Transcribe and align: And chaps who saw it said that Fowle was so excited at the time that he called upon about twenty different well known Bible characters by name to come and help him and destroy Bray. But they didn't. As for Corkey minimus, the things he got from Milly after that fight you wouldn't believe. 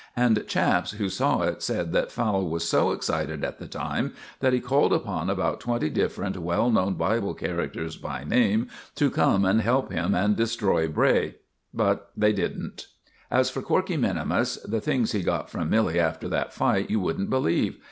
And 0.15 0.47
chaps 0.47 0.93
who 0.93 1.09
saw 1.09 1.43
it 1.43 1.61
said 1.61 1.93
that 1.93 2.11
Fowle 2.11 2.49
was 2.49 2.67
so 2.67 2.89
excited 2.91 3.43
at 3.45 3.59
the 3.59 3.67
time 3.67 4.15
that 4.39 4.51
he 4.51 4.59
called 4.59 4.91
upon 4.93 5.29
about 5.29 5.59
twenty 5.59 5.91
different 5.91 6.35
well 6.37 6.71
known 6.71 6.95
Bible 6.95 7.35
characters 7.35 7.97
by 7.97 8.23
name 8.23 8.67
to 8.95 9.11
come 9.11 9.45
and 9.45 9.61
help 9.61 9.91
him 9.91 10.15
and 10.15 10.35
destroy 10.35 10.87
Bray. 10.87 11.35
But 11.71 12.09
they 12.17 12.33
didn't. 12.33 12.87
As 13.29 13.51
for 13.51 13.61
Corkey 13.61 13.95
minimus, 13.95 14.55
the 14.65 14.81
things 14.81 15.11
he 15.11 15.21
got 15.21 15.51
from 15.51 15.69
Milly 15.69 15.99
after 15.99 16.27
that 16.29 16.51
fight 16.51 16.89
you 16.89 16.99
wouldn't 16.99 17.29
believe. 17.29 17.77